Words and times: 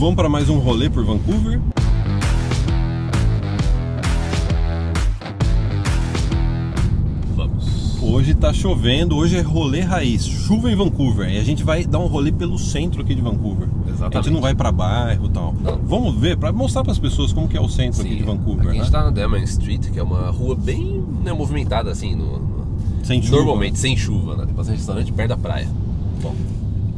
Vamos 0.00 0.14
para 0.14 0.30
mais 0.30 0.48
um 0.48 0.58
rolê 0.58 0.88
por 0.88 1.04
Vancouver? 1.04 1.60
Vamos. 7.34 8.02
Hoje 8.02 8.34
tá 8.34 8.52
chovendo, 8.52 9.16
hoje 9.16 9.36
é 9.36 9.40
rolê 9.40 9.80
raiz, 9.80 10.24
chuva 10.24 10.70
em 10.70 10.74
Vancouver. 10.76 11.28
E 11.30 11.38
a 11.38 11.44
gente 11.44 11.62
vai 11.62 11.84
dar 11.84 11.98
um 11.98 12.06
rolê 12.06 12.32
pelo 12.32 12.58
centro 12.58 13.02
aqui 13.02 13.14
de 13.14 13.20
Vancouver. 13.22 13.68
Exatamente. 13.86 14.16
A 14.18 14.22
gente 14.22 14.32
não 14.32 14.40
vai 14.40 14.54
para 14.54 14.72
bairro 14.72 15.26
e 15.26 15.30
tal. 15.30 15.54
Não. 15.62 15.78
Vamos 15.84 16.14
ver, 16.16 16.36
para 16.36 16.52
mostrar 16.52 16.82
para 16.82 16.92
as 16.92 16.98
pessoas 16.98 17.32
como 17.32 17.48
que 17.48 17.56
é 17.56 17.60
o 17.60 17.68
centro 17.68 18.00
aqui 18.02 18.16
de 18.16 18.22
Vancouver, 18.22 18.60
Aqui 18.60 18.68
a 18.68 18.72
né? 18.72 18.78
gente 18.80 18.90
tá 18.92 19.04
na 19.04 19.10
Demon 19.10 19.36
Street, 19.38 19.90
que 19.90 19.98
é 19.98 20.02
uma 20.02 20.30
rua 20.30 20.54
bem 20.56 21.02
né, 21.22 21.32
movimentada, 21.32 21.90
assim, 21.90 22.14
no, 22.14 22.38
no- 22.38 22.66
Sem 23.04 23.20
normalmente, 23.28 23.78
sem 23.78 23.96
chuva, 23.96 24.36
né? 24.36 24.46
Tem 24.46 24.54
bastante 24.54 24.76
restaurante 24.76 25.12
perto 25.12 25.28
da 25.30 25.36
praia. 25.36 25.68
Bom, 26.22 26.34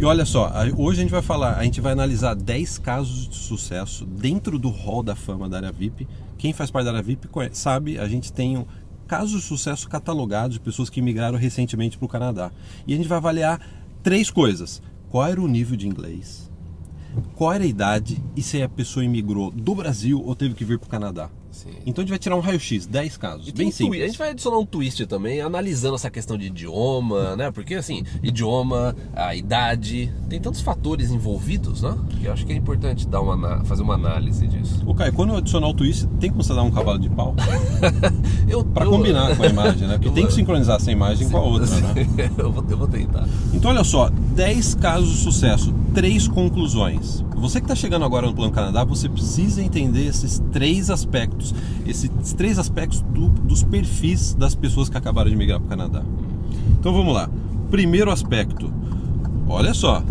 E 0.02 0.04
olha 0.04 0.26
só, 0.26 0.50
hoje 0.76 0.98
a 0.98 1.02
gente 1.02 1.12
vai 1.12 1.22
falar, 1.22 1.58
a 1.58 1.62
gente 1.62 1.80
vai 1.80 1.92
analisar 1.92 2.34
10 2.34 2.78
casos 2.78 3.28
de 3.28 3.36
sucesso 3.36 4.04
dentro 4.04 4.58
do 4.58 4.68
hall 4.68 5.00
da 5.00 5.14
fama 5.14 5.48
da 5.48 5.58
área 5.58 5.70
VIP. 5.70 6.08
Quem 6.36 6.52
faz 6.52 6.72
parte 6.72 6.86
da 6.86 6.90
área 6.90 7.04
VIP 7.04 7.28
sabe, 7.52 7.96
a 8.00 8.08
gente 8.08 8.32
tem 8.32 8.58
um 8.58 8.66
casos 9.06 9.42
de 9.42 9.46
sucesso 9.46 9.88
catalogados 9.88 10.54
de 10.54 10.60
pessoas 10.60 10.90
que 10.90 11.00
migraram 11.00 11.38
recentemente 11.38 11.96
para 11.96 12.06
o 12.06 12.08
Canadá. 12.08 12.50
E 12.84 12.92
a 12.92 12.96
gente 12.96 13.08
vai 13.08 13.18
avaliar 13.18 13.64
três 14.02 14.28
coisas: 14.28 14.82
qual 15.08 15.24
era 15.24 15.40
o 15.40 15.46
nível 15.46 15.76
de 15.76 15.86
inglês, 15.86 16.50
qual 17.36 17.52
era 17.52 17.62
a 17.62 17.68
idade 17.68 18.20
e 18.34 18.42
se 18.42 18.60
a 18.60 18.68
pessoa 18.68 19.04
imigrou 19.04 19.52
do 19.52 19.72
Brasil 19.72 20.20
ou 20.20 20.34
teve 20.34 20.54
que 20.54 20.64
vir 20.64 20.80
para 20.80 20.88
o 20.88 20.90
Canadá. 20.90 21.30
Sim. 21.52 21.70
Então 21.86 22.02
a 22.02 22.04
gente 22.04 22.10
vai 22.10 22.18
tirar 22.18 22.36
um 22.36 22.40
raio-x, 22.40 22.86
10 22.86 23.16
casos, 23.16 23.48
E 23.48 23.52
bem 23.52 23.68
um 23.68 23.72
simples. 23.72 24.02
A 24.02 24.06
gente 24.06 24.18
vai 24.18 24.30
adicionar 24.30 24.58
um 24.58 24.66
twist 24.66 25.06
também, 25.06 25.40
analisando 25.40 25.94
essa 25.94 26.10
questão 26.10 26.36
de 26.36 26.46
idioma, 26.46 27.36
né? 27.36 27.50
Porque 27.50 27.74
assim, 27.74 28.04
idioma, 28.22 28.96
a 29.14 29.34
idade, 29.34 30.12
tem 30.28 30.40
tantos 30.40 30.60
fatores 30.60 31.10
envolvidos, 31.10 31.82
né? 31.82 31.96
Que 32.10 32.26
eu 32.26 32.32
acho 32.32 32.46
que 32.46 32.52
é 32.52 32.56
importante 32.56 33.06
dar 33.06 33.20
uma, 33.20 33.64
fazer 33.64 33.82
uma 33.82 33.94
análise 33.94 34.46
disso. 34.46 34.82
Ô 34.86 34.94
Caio, 34.94 35.12
quando 35.12 35.30
eu 35.30 35.36
adicionar 35.36 35.68
o 35.68 35.74
twist, 35.74 36.06
tem 36.18 36.30
como 36.30 36.42
você 36.42 36.54
dar 36.54 36.62
um 36.62 36.70
cavalo 36.70 36.98
de 36.98 37.10
pau? 37.10 37.34
Eu, 38.48 38.64
Para 38.64 38.86
combinar 38.86 39.36
com 39.36 39.42
a 39.42 39.46
imagem, 39.46 39.88
né? 39.88 39.94
Porque 39.94 40.10
tem 40.10 40.26
que 40.26 40.32
sincronizar 40.32 40.76
essa 40.76 40.90
imagem 40.90 41.28
com 41.28 41.36
a 41.36 41.42
outra, 41.42 41.66
né? 41.80 42.08
eu, 42.36 42.52
vou, 42.52 42.64
eu 42.68 42.76
vou 42.76 42.88
tentar. 42.88 43.26
Então 43.52 43.70
olha 43.70 43.84
só, 43.84 44.10
10 44.10 44.74
casos 44.76 45.10
de 45.10 45.16
sucesso, 45.18 45.72
três 45.94 46.26
conclusões. 46.28 47.24
Você 47.42 47.60
que 47.60 47.64
está 47.64 47.74
chegando 47.74 48.04
agora 48.04 48.26
no 48.28 48.32
Plano 48.34 48.52
Canadá, 48.52 48.84
você 48.84 49.08
precisa 49.08 49.60
entender 49.60 50.06
esses 50.06 50.40
três 50.52 50.88
aspectos, 50.90 51.52
esses 51.84 52.08
três 52.36 52.56
aspectos 52.56 53.00
do- 53.00 53.28
dos 53.28 53.64
perfis 53.64 54.32
das 54.32 54.54
pessoas 54.54 54.88
que 54.88 54.96
acabaram 54.96 55.28
de 55.28 55.34
migrar 55.36 55.58
para 55.58 55.66
o 55.66 55.68
Canadá. 55.68 56.02
Então 56.78 56.92
vamos 56.94 57.12
lá. 57.12 57.28
Primeiro 57.68 58.12
aspecto, 58.12 58.72
olha 59.48 59.74
só, 59.74 60.04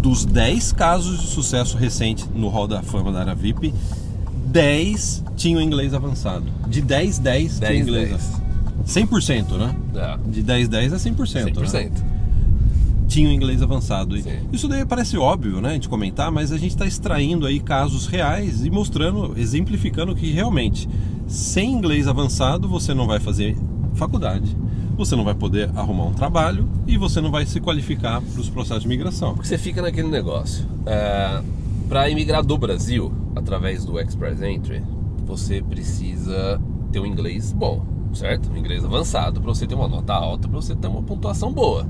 dos 0.00 0.24
10 0.24 0.72
casos 0.72 1.20
de 1.20 1.26
sucesso 1.26 1.76
recente 1.76 2.24
no 2.34 2.48
Hall 2.48 2.66
da 2.66 2.82
Fama 2.82 3.12
da 3.12 3.20
área 3.20 3.34
VIP, 3.34 3.74
10 4.46 5.22
tinham 5.36 5.60
inglês 5.60 5.92
avançado. 5.92 6.44
De 6.66 6.80
10, 6.80 7.18
10 7.18 7.58
tinham 7.58 7.68
10, 7.72 7.80
inglês 7.86 8.08
10. 8.10 9.06
100%, 9.08 9.56
né? 9.58 9.74
É, 9.94 10.18
De 10.30 10.42
10, 10.42 10.68
10 10.68 10.92
é 10.94 10.96
100%. 10.96 11.54
100%. 11.54 11.90
Né? 11.90 12.13
Tinham 13.14 13.30
inglês 13.30 13.62
avançado. 13.62 14.16
E 14.16 14.22
Sim. 14.22 14.40
Isso 14.52 14.66
daí 14.66 14.84
parece 14.84 15.16
óbvio, 15.16 15.60
né, 15.60 15.78
de 15.78 15.88
comentar, 15.88 16.32
mas 16.32 16.50
a 16.50 16.58
gente 16.58 16.72
está 16.72 16.84
extraindo 16.84 17.46
aí 17.46 17.60
casos 17.60 18.08
reais 18.08 18.64
e 18.64 18.70
mostrando, 18.70 19.38
exemplificando 19.38 20.16
que 20.16 20.32
realmente, 20.32 20.88
sem 21.28 21.72
inglês 21.72 22.08
avançado, 22.08 22.68
você 22.68 22.92
não 22.92 23.06
vai 23.06 23.20
fazer 23.20 23.56
faculdade, 23.94 24.56
você 24.96 25.14
não 25.14 25.22
vai 25.22 25.34
poder 25.34 25.70
arrumar 25.76 26.06
um 26.06 26.12
trabalho 26.12 26.68
e 26.88 26.96
você 26.98 27.20
não 27.20 27.30
vai 27.30 27.46
se 27.46 27.60
qualificar 27.60 28.20
para 28.20 28.40
os 28.40 28.50
processos 28.50 28.82
de 28.82 28.88
migração. 28.88 29.34
Porque 29.34 29.46
você 29.46 29.58
fica 29.58 29.80
naquele 29.80 30.08
negócio. 30.08 30.66
É, 30.84 31.40
para 31.88 32.10
imigrar 32.10 32.44
do 32.44 32.58
Brasil, 32.58 33.12
através 33.36 33.84
do 33.84 34.00
Express 34.00 34.42
Entry, 34.42 34.82
você 35.24 35.62
precisa 35.62 36.60
ter 36.90 36.98
um 36.98 37.06
inglês 37.06 37.52
bom, 37.52 37.84
certo? 38.12 38.50
Um 38.50 38.56
inglês 38.56 38.84
avançado, 38.84 39.40
para 39.40 39.54
você 39.54 39.68
ter 39.68 39.76
uma 39.76 39.86
nota 39.86 40.12
alta, 40.12 40.48
para 40.48 40.60
você 40.60 40.74
ter 40.74 40.88
uma 40.88 41.02
pontuação 41.02 41.52
boa. 41.52 41.86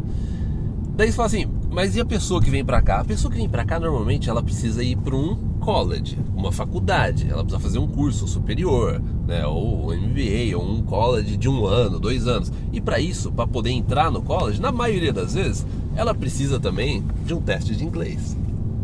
Daí 0.97 1.09
você 1.11 1.17
fala 1.17 1.27
assim, 1.27 1.47
mas 1.73 1.97
e 1.97 2.01
a 2.01 2.05
pessoa 2.05 2.41
que 2.41 2.49
vem 2.51 2.65
pra 2.65 2.81
cá? 2.81 3.01
A 3.01 3.05
pessoa 3.05 3.31
que 3.31 3.37
vem 3.37 3.49
pra 3.49 3.65
cá 3.65 3.81
normalmente 3.81 4.31
ela 4.31 4.41
precisa 4.41 4.83
ir 4.83 4.97
para 4.97 5.17
um 5.17 5.35
college, 5.59 6.17
uma 6.37 6.53
faculdade, 6.53 7.27
ela 7.29 7.43
precisa 7.43 7.59
fazer 7.59 7.79
um 7.81 7.89
curso 7.89 8.29
superior, 8.29 9.03
né, 9.27 9.45
ou 9.45 9.91
um 9.91 9.97
MBA, 9.97 10.57
ou 10.57 10.65
um 10.65 10.83
college 10.83 11.37
de 11.37 11.49
um 11.49 11.67
ano, 11.67 11.99
dois 11.99 12.29
anos. 12.29 12.53
E 12.73 12.81
para 12.81 13.01
isso, 13.01 13.33
para 13.33 13.47
poder 13.47 13.71
entrar 13.71 14.09
no 14.09 14.23
college, 14.23 14.61
na 14.61 14.71
maioria 14.71 15.13
das 15.13 15.35
vezes, 15.35 15.67
ela 15.97 16.15
precisa 16.15 16.61
também 16.61 17.03
de 17.27 17.35
um 17.35 17.41
teste 17.41 17.75
de 17.75 17.85
inglês, 17.85 18.37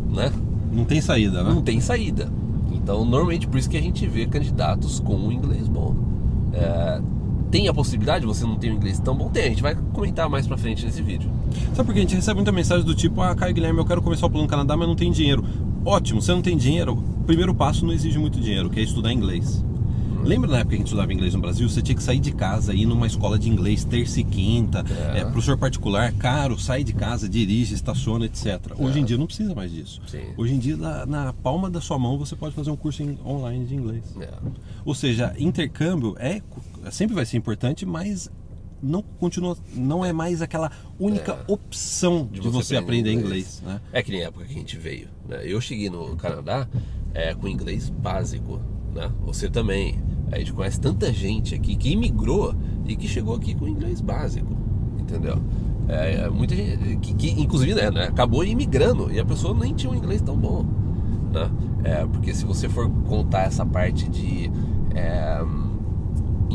né? 0.09 0.33
Não 0.71 0.83
tem 0.83 0.99
saída, 0.99 1.43
né? 1.43 1.53
Não 1.53 1.61
tem 1.61 1.79
saída. 1.79 2.29
Então, 2.73 3.05
normalmente 3.05 3.47
por 3.47 3.57
isso 3.57 3.69
que 3.69 3.77
a 3.77 3.81
gente 3.81 4.05
vê 4.05 4.25
candidatos 4.25 4.99
com 4.99 5.15
um 5.15 5.31
inglês 5.31 5.67
bom. 5.67 5.95
É, 6.53 7.01
tem 7.49 7.69
a 7.69 7.73
possibilidade 7.73 8.21
de 8.21 8.27
você 8.27 8.43
não 8.43 8.55
ter 8.57 8.69
um 8.69 8.75
inglês 8.75 8.99
tão 8.99 9.15
bom? 9.15 9.29
Tem, 9.29 9.43
a 9.43 9.49
gente 9.49 9.61
vai 9.61 9.75
comentar 9.93 10.29
mais 10.29 10.45
pra 10.45 10.57
frente 10.57 10.85
nesse 10.85 11.01
vídeo. 11.01 11.29
Sabe 11.73 11.85
por 11.85 11.93
que 11.93 11.99
a 11.99 12.01
gente 12.01 12.15
recebe 12.15 12.35
muita 12.35 12.51
mensagem 12.51 12.85
do 12.85 12.93
tipo, 12.95 13.21
ah, 13.21 13.35
Caio 13.35 13.53
Guilherme, 13.53 13.79
eu 13.79 13.85
quero 13.85 14.01
começar 14.01 14.25
o 14.25 14.29
plano 14.29 14.47
Canadá, 14.47 14.75
mas 14.77 14.87
não 14.87 14.95
tem 14.95 15.11
dinheiro. 15.11 15.43
Ótimo, 15.85 16.21
você 16.21 16.31
não 16.31 16.41
tem 16.41 16.55
dinheiro, 16.57 16.93
o 16.93 17.23
primeiro 17.23 17.53
passo 17.55 17.85
não 17.85 17.93
exige 17.93 18.17
muito 18.19 18.39
dinheiro, 18.39 18.69
que 18.69 18.79
é 18.79 18.83
estudar 18.83 19.11
inglês. 19.11 19.63
Lembra 20.23 20.51
na 20.51 20.57
época 20.57 20.69
que 20.69 20.75
a 20.75 20.77
gente 20.77 20.85
estudava 20.87 21.11
inglês 21.11 21.33
no 21.33 21.41
Brasil? 21.41 21.67
Você 21.67 21.81
tinha 21.81 21.95
que 21.95 22.03
sair 22.03 22.19
de 22.19 22.31
casa, 22.31 22.75
ir 22.75 22.85
numa 22.85 23.07
escola 23.07 23.39
de 23.39 23.49
inglês 23.49 23.83
terça 23.83 24.19
e 24.19 24.23
quinta, 24.23 24.85
É. 25.15 25.21
é. 25.21 25.25
professor 25.25 25.57
particular, 25.57 26.13
caro, 26.13 26.59
sai 26.59 26.83
de 26.83 26.93
casa, 26.93 27.27
dirige, 27.27 27.73
estaciona, 27.73 28.25
etc. 28.25 28.59
Hoje 28.77 28.99
em 28.99 29.03
dia 29.03 29.17
não 29.17 29.25
precisa 29.25 29.55
mais 29.55 29.71
disso. 29.71 29.99
Sim. 30.05 30.19
Hoje 30.37 30.53
em 30.53 30.59
dia, 30.59 30.77
na, 30.77 31.07
na 31.07 31.33
palma 31.33 31.71
da 31.71 31.81
sua 31.81 31.97
mão, 31.97 32.19
você 32.19 32.35
pode 32.35 32.53
fazer 32.53 32.69
um 32.69 32.75
curso 32.75 33.01
em- 33.01 33.17
online 33.25 33.65
de 33.65 33.73
inglês. 33.73 34.03
É. 34.19 34.29
Ou 34.85 34.93
seja, 34.93 35.33
intercâmbio 35.39 36.15
é 36.19 36.39
sempre 36.91 37.15
vai 37.15 37.25
ser 37.25 37.37
importante, 37.37 37.83
mas 37.83 38.29
não 38.81 39.01
continua, 39.01 39.57
não 39.75 40.03
é 40.03 40.11
mais 40.11 40.41
aquela 40.41 40.71
única 40.99 41.43
opção 41.47 42.27
de, 42.31 42.41
você, 42.41 42.75
aprender 42.75 43.11
inglês, 43.11 43.61
né? 43.65 43.79
É 43.91 44.01
que 44.01 44.11
nem 44.11 44.23
a 44.23 44.27
época 44.27 44.45
que 44.45 44.53
a 44.53 44.57
gente 44.57 44.77
veio. 44.77 45.07
Né? 45.27 45.41
Eu 45.43 45.61
cheguei 45.61 45.89
no 45.89 46.15
Canadá 46.15 46.67
é, 47.13 47.33
com 47.33 47.47
inglês 47.47 47.89
básico. 47.89 48.59
Né? 48.93 49.11
Você 49.25 49.49
também. 49.49 49.99
A 50.31 50.39
gente 50.39 50.53
conhece 50.53 50.79
tanta 50.79 51.11
gente 51.11 51.53
aqui 51.53 51.75
que 51.75 51.89
imigrou 51.91 52.55
e 52.85 52.95
que 52.95 53.07
chegou 53.07 53.35
aqui 53.35 53.53
com 53.53 53.67
inglês 53.67 53.99
básico. 53.99 54.57
Entendeu? 54.97 55.41
É, 55.89 56.21
é, 56.21 56.29
muita 56.29 56.55
gente 56.55 56.95
que, 56.97 57.13
que, 57.13 57.41
inclusive 57.41 57.73
né, 57.73 57.91
né, 57.91 58.03
acabou 58.05 58.45
imigrando 58.45 59.11
e 59.11 59.19
a 59.19 59.25
pessoa 59.25 59.53
nem 59.53 59.73
tinha 59.73 59.91
um 59.91 59.95
inglês 59.95 60.21
tão 60.21 60.37
bom. 60.37 60.65
Né? 61.33 61.51
É, 61.83 62.05
porque 62.05 62.33
se 62.33 62.45
você 62.45 62.69
for 62.69 62.89
contar 63.07 63.41
essa 63.41 63.65
parte 63.65 64.09
de 64.09 64.49
é, 64.95 65.41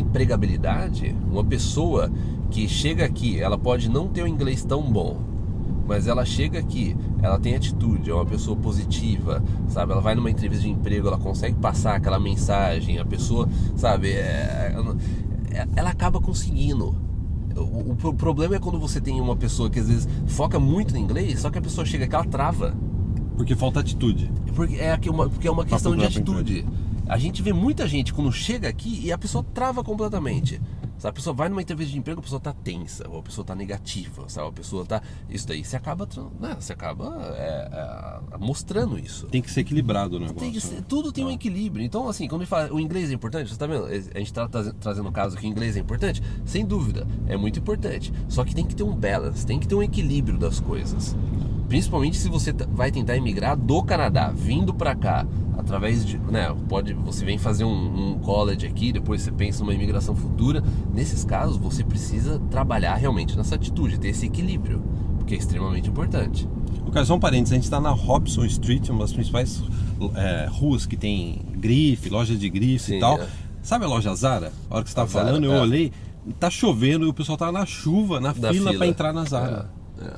empregabilidade, 0.00 1.14
uma 1.30 1.44
pessoa 1.44 2.10
que 2.50 2.68
chega 2.68 3.04
aqui, 3.04 3.40
ela 3.40 3.58
pode 3.58 3.88
não 3.90 4.08
ter 4.08 4.22
o 4.22 4.26
inglês 4.28 4.64
tão 4.64 4.82
bom, 4.82 5.20
mas 5.86 6.06
ela 6.06 6.24
chega 6.24 6.58
aqui, 6.58 6.96
ela 7.22 7.38
tem 7.38 7.54
atitude, 7.54 8.10
é 8.10 8.14
uma 8.14 8.26
pessoa 8.26 8.56
positiva, 8.56 9.42
sabe? 9.68 9.92
Ela 9.92 10.00
vai 10.00 10.14
numa 10.14 10.30
entrevista 10.30 10.64
de 10.64 10.70
emprego, 10.70 11.08
ela 11.08 11.18
consegue 11.18 11.56
passar 11.56 11.94
aquela 11.96 12.18
mensagem, 12.18 12.98
a 12.98 13.04
pessoa, 13.04 13.48
sabe? 13.76 14.10
É, 14.10 14.74
é- 15.52 15.66
ela 15.76 15.90
acaba 15.90 16.20
conseguindo. 16.20 16.94
O, 17.56 17.92
o 17.92 17.96
pro- 17.96 18.12
problema 18.14 18.56
é 18.56 18.58
quando 18.58 18.78
você 18.78 19.00
tem 19.00 19.20
uma 19.20 19.34
pessoa 19.36 19.70
que 19.70 19.78
às 19.80 19.88
vezes 19.88 20.08
foca 20.26 20.58
muito 20.60 20.92
no 20.92 20.98
inglês, 21.00 21.40
só 21.40 21.50
que 21.50 21.58
a 21.58 21.62
pessoa 21.62 21.84
chega 21.86 22.04
aqui, 22.04 22.14
ela 22.14 22.24
trava. 22.24 22.74
Porque 23.36 23.54
falta 23.54 23.80
atitude. 23.80 24.30
Porque 24.54 24.76
é, 24.76 24.92
aqui 24.92 25.08
uma, 25.10 25.28
porque 25.28 25.46
é 25.46 25.50
uma 25.50 25.64
questão 25.64 25.92
de 25.96 26.04
atitude. 26.42 26.66
A 27.08 27.18
gente 27.18 27.40
vê 27.42 27.52
muita 27.52 27.86
gente 27.86 28.12
quando 28.12 28.32
chega 28.32 28.68
aqui 28.68 29.00
e 29.04 29.12
a 29.12 29.18
pessoa 29.18 29.44
trava 29.54 29.82
completamente. 29.84 30.60
Sabe? 30.98 31.10
A 31.10 31.12
pessoa 31.12 31.34
vai 31.34 31.48
numa 31.50 31.60
entrevista 31.60 31.92
de 31.92 31.98
emprego, 31.98 32.20
a 32.20 32.22
pessoa 32.22 32.40
tá 32.40 32.54
tensa, 32.54 33.06
ou 33.10 33.18
a 33.18 33.22
pessoa 33.22 33.44
tá 33.44 33.54
negativa, 33.54 34.24
sabe? 34.28 34.48
A 34.48 34.52
pessoa 34.52 34.84
tá. 34.86 35.02
Isso 35.28 35.46
daí 35.46 35.62
você 35.62 35.76
acaba, 35.76 36.08
né? 36.40 36.56
você 36.58 36.72
acaba 36.72 37.18
é, 37.36 37.68
é, 38.32 38.38
mostrando 38.38 38.98
isso. 38.98 39.26
Tem 39.26 39.42
que 39.42 39.50
ser 39.50 39.60
equilibrado 39.60 40.16
o 40.16 40.18
negócio. 40.18 40.40
Tem 40.40 40.50
ser- 40.58 40.76
né? 40.76 40.84
tudo 40.88 41.12
tem 41.12 41.22
um 41.22 41.28
Ah. 41.28 41.32
equilíbrio. 41.34 41.84
Então, 41.84 42.08
assim, 42.08 42.26
quando 42.26 42.40
gente 42.40 42.48
fala 42.48 42.72
o 42.72 42.80
inglês 42.80 43.10
é 43.10 43.12
importante, 43.14 43.50
você 43.50 43.58
tá 43.58 43.66
vendo? 43.66 43.84
A 43.84 44.18
gente 44.18 44.32
tá 44.32 44.48
traze- 44.48 44.72
trazendo 44.72 45.08
o 45.08 45.12
caso 45.12 45.36
que 45.36 45.46
o 45.46 45.48
inglês 45.48 45.76
é 45.76 45.80
importante? 45.80 46.22
Sem 46.46 46.64
dúvida, 46.64 47.06
é 47.26 47.36
muito 47.36 47.58
importante. 47.58 48.10
Só 48.26 48.42
que 48.42 48.54
tem 48.54 48.64
que 48.64 48.74
ter 48.74 48.82
um 48.82 48.96
balance, 48.96 49.44
tem 49.46 49.60
que 49.60 49.68
ter 49.68 49.74
um 49.74 49.82
equilíbrio 49.82 50.38
das 50.38 50.60
coisas. 50.60 51.14
Principalmente 51.68 52.16
se 52.16 52.28
você 52.30 52.52
t- 52.54 52.64
vai 52.72 52.90
tentar 52.90 53.16
emigrar 53.16 53.54
do 53.56 53.82
Canadá, 53.82 54.30
vindo 54.34 54.72
pra 54.72 54.94
cá, 54.94 55.26
através 55.56 56.04
de, 56.04 56.18
né, 56.18 56.54
pode, 56.68 56.92
você 56.92 57.24
vem 57.24 57.38
fazer 57.38 57.64
um, 57.64 58.12
um 58.12 58.18
college 58.18 58.66
aqui, 58.66 58.92
depois 58.92 59.22
você 59.22 59.32
pensa 59.32 59.60
numa 59.60 59.74
imigração 59.74 60.14
futura. 60.14 60.62
Nesses 60.92 61.24
casos, 61.24 61.56
você 61.56 61.82
precisa 61.82 62.40
trabalhar 62.50 62.94
realmente 62.94 63.36
nessa 63.36 63.54
atitude, 63.54 63.98
ter 63.98 64.08
esse 64.08 64.26
equilíbrio, 64.26 64.82
porque 65.18 65.34
é 65.34 65.38
extremamente 65.38 65.88
importante. 65.88 66.48
O 66.86 66.90
cara, 66.90 67.04
só 67.04 67.14
um 67.16 67.20
parênteses, 67.20 67.52
a 67.52 67.56
gente 67.56 67.64
está 67.64 67.80
na 67.80 67.90
Robson 67.90 68.44
Street, 68.44 68.88
uma 68.88 69.00
das 69.00 69.12
principais 69.12 69.62
é, 70.14 70.46
ruas 70.50 70.86
que 70.86 70.96
tem 70.96 71.42
grife, 71.56 72.08
loja 72.08 72.36
de 72.36 72.48
grife 72.48 72.84
Sim, 72.84 72.96
e 72.96 73.00
tal. 73.00 73.18
é. 73.18 73.26
Sabe 73.62 73.84
a 73.84 73.88
loja 73.88 74.14
Zara? 74.14 74.52
A 74.70 74.76
hora 74.76 74.84
que 74.84 74.90
você 74.90 74.92
estava 74.92 75.08
Zara, 75.10 75.26
falando, 75.26 75.44
eu 75.44 75.52
é. 75.52 75.60
olhei, 75.60 75.92
tá 76.38 76.48
chovendo 76.48 77.06
e 77.06 77.08
o 77.08 77.12
pessoal 77.12 77.36
tava 77.36 77.50
na 77.50 77.66
chuva, 77.66 78.20
na 78.20 78.32
fila 78.32 78.52
fila. 78.52 78.74
para 78.74 78.86
entrar 78.86 79.12
na 79.12 79.24
Zara. 79.24 79.70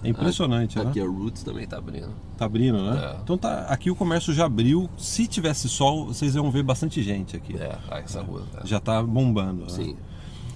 É 0.04 0.08
impressionante, 0.08 0.76
aqui, 0.78 0.84
né? 0.84 0.90
Aqui 0.90 1.00
a 1.00 1.06
Roots 1.06 1.42
também 1.42 1.66
tá 1.66 1.78
abrindo. 1.78 2.08
Tá 2.36 2.44
abrindo, 2.46 2.82
né? 2.82 2.98
É. 3.16 3.20
Então 3.22 3.38
tá, 3.38 3.60
aqui 3.68 3.90
o 3.90 3.94
comércio 3.96 4.32
já 4.32 4.46
abriu. 4.46 4.88
Se 4.96 5.26
tivesse 5.26 5.68
sol, 5.68 6.06
vocês 6.06 6.34
iam 6.34 6.50
ver 6.50 6.62
bastante 6.62 7.02
gente 7.02 7.36
aqui. 7.36 7.56
É, 7.56 7.76
ah, 7.90 7.98
essa 8.00 8.22
rua. 8.22 8.42
é. 8.62 8.66
Já 8.66 8.80
tá 8.80 9.02
bombando. 9.02 9.62
né? 9.62 9.68
Sim. 9.68 9.96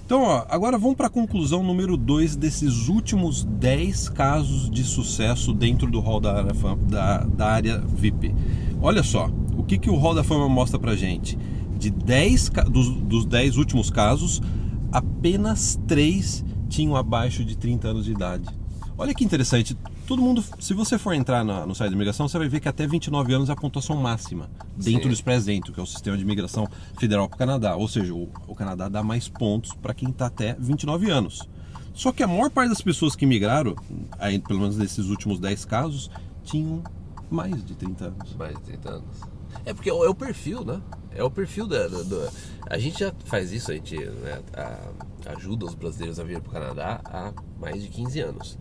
Então, 0.04 0.24
ó, 0.24 0.44
agora 0.48 0.76
vamos 0.76 0.96
para 0.96 1.06
a 1.06 1.10
conclusão 1.10 1.62
número 1.62 1.96
2 1.96 2.34
desses 2.36 2.88
últimos 2.88 3.44
10 3.44 4.08
casos 4.10 4.68
de 4.68 4.82
sucesso 4.84 5.52
dentro 5.54 5.90
do 5.90 6.00
hall 6.00 6.20
da 6.20 6.34
área, 6.38 6.52
da, 6.88 7.18
da 7.24 7.46
área 7.46 7.78
VIP. 7.78 8.34
Olha 8.82 9.02
só, 9.02 9.30
o 9.56 9.62
que, 9.62 9.78
que 9.78 9.88
o 9.88 9.96
hall 9.96 10.14
da 10.14 10.24
fama 10.24 10.48
mostra 10.48 10.78
pra 10.78 10.94
gente? 10.96 11.38
De 11.78 11.88
10, 11.90 12.48
ca- 12.50 12.64
dos, 12.64 12.88
dos 12.90 13.24
10 13.24 13.56
últimos 13.56 13.88
casos, 13.90 14.42
apenas 14.90 15.78
3 15.86 16.44
tinham 16.68 16.96
abaixo 16.96 17.44
de 17.44 17.56
30 17.56 17.88
anos 17.88 18.04
de 18.04 18.12
idade. 18.12 18.44
Olha 19.02 19.14
que 19.14 19.24
interessante. 19.24 19.76
Todo 20.06 20.20
mundo, 20.22 20.44
se 20.60 20.74
você 20.74 20.98
for 20.98 21.12
entrar 21.14 21.44
na- 21.44 21.66
no 21.66 21.74
site 21.74 21.90
da 21.90 21.96
imigração, 21.96 22.28
você 22.28 22.38
vai 22.38 22.48
ver 22.48 22.60
que 22.60 22.68
até 22.68 22.86
29 22.86 23.32
anos 23.34 23.48
é 23.48 23.52
a 23.52 23.56
pontuação 23.56 23.96
máxima 23.96 24.48
dentro 24.76 25.02
Sim. 25.02 25.08
do 25.08 25.12
Express 25.14 25.48
Entry, 25.48 25.72
que 25.72 25.80
é 25.80 25.82
o 25.82 25.86
sistema 25.86 26.16
de 26.16 26.22
imigração 26.22 26.68
federal 26.98 27.28
para 27.28 27.36
o 27.36 27.38
Canadá. 27.38 27.76
Ou 27.76 27.88
seja, 27.88 28.12
o, 28.14 28.28
o 28.46 28.54
Canadá 28.54 28.88
dá 28.88 29.02
mais 29.02 29.28
pontos 29.28 29.72
para 29.74 29.92
quem 29.94 30.10
está 30.10 30.26
até 30.26 30.54
29 30.58 31.10
anos. 31.10 31.48
Só 31.94 32.10
que 32.12 32.22
a 32.22 32.26
maior 32.26 32.50
parte 32.50 32.70
das 32.70 32.80
pessoas 32.80 33.14
que 33.14 33.26
migraram, 33.26 33.74
aí, 34.18 34.38
pelo 34.38 34.60
menos 34.60 34.76
nesses 34.76 35.06
últimos 35.08 35.38
10 35.38 35.64
casos, 35.64 36.10
tinham 36.42 36.82
mais 37.30 37.64
de 37.64 37.74
30 37.74 38.06
anos. 38.06 38.34
Mais 38.36 38.54
de 38.56 38.62
30 38.62 38.90
anos. 38.90 39.20
É 39.64 39.74
porque 39.74 39.90
é 39.90 39.92
o 39.92 40.14
perfil, 40.14 40.64
né? 40.64 40.80
É 41.14 41.22
o 41.22 41.30
perfil 41.30 41.66
da. 41.66 41.86
da- 41.86 42.02
da- 42.02 42.30
A 42.70 42.78
gente 42.78 43.00
já 43.00 43.12
faz 43.26 43.52
isso, 43.52 43.70
a 43.70 43.74
gente 43.74 43.96
né, 43.98 44.40
a- 44.54 45.32
ajuda 45.36 45.66
os 45.66 45.74
brasileiros 45.74 46.18
a 46.18 46.24
vir 46.24 46.40
para 46.40 46.48
o 46.48 46.52
Canadá 46.52 47.00
há 47.04 47.32
mais 47.60 47.82
de 47.82 47.88
15 47.88 48.20
anos. 48.20 48.58